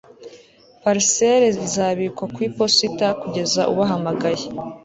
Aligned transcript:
parcelle 0.83 1.47
izabikwa 1.65 2.23
ku 2.33 2.39
iposita 2.47 3.07
kugeza 3.21 3.61
ubahamagaye 3.71 4.45